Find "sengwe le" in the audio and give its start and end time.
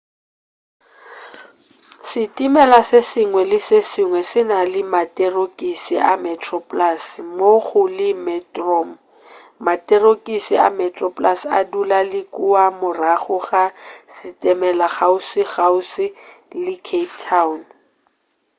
3.11-3.59